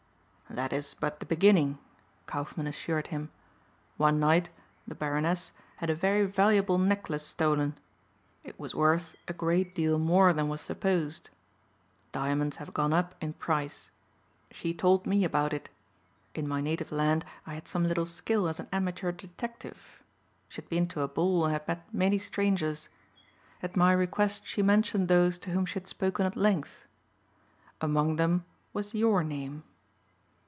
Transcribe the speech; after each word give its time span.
"That 0.49 0.73
is 0.73 0.93
but 0.93 1.21
the 1.21 1.25
beginning," 1.25 1.77
Kaufmann 2.25 2.67
assured 2.67 3.07
him. 3.07 3.31
"One 3.95 4.19
night 4.19 4.49
the 4.85 4.93
Baroness 4.93 5.53
had 5.77 5.89
a 5.89 5.95
very 5.95 6.25
valuable 6.25 6.77
necklace 6.77 7.25
stolen. 7.25 7.77
It 8.43 8.59
was 8.59 8.75
worth 8.75 9.15
a 9.29 9.33
great 9.33 9.73
deal 9.73 9.97
more 9.97 10.33
than 10.33 10.49
was 10.49 10.59
supposed. 10.59 11.29
Diamonds 12.11 12.57
have 12.57 12.73
gone 12.73 12.91
up 12.91 13.15
in 13.21 13.31
price. 13.31 13.91
She 14.51 14.73
told 14.73 15.07
me 15.07 15.23
about 15.23 15.53
it. 15.53 15.69
In 16.35 16.49
my 16.49 16.59
native 16.59 16.91
land 16.91 17.23
I 17.47 17.53
had 17.53 17.69
some 17.69 17.85
little 17.85 18.05
skill 18.05 18.49
as 18.49 18.59
an 18.59 18.67
amateur 18.73 19.13
detective. 19.13 20.03
She 20.49 20.59
had 20.61 20.67
been 20.67 20.85
to 20.89 20.99
a 20.99 21.07
ball 21.07 21.45
and 21.45 21.53
had 21.53 21.65
met 21.65 21.93
many 21.93 22.17
strangers. 22.17 22.89
At 23.63 23.77
my 23.77 23.93
request 23.93 24.45
she 24.45 24.61
mentioned 24.61 25.07
those 25.07 25.39
to 25.39 25.51
whom 25.51 25.65
she 25.65 25.75
had 25.75 25.87
spoken 25.87 26.25
at 26.25 26.35
length. 26.35 26.83
Among 27.79 28.17
them 28.17 28.43
was 28.73 28.93
your 28.93 29.23
name. 29.23 29.63